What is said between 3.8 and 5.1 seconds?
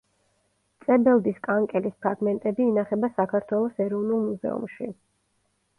ეროვნულ მუზეუმში.